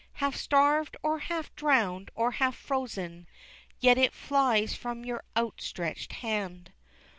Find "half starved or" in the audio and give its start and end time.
0.13-1.19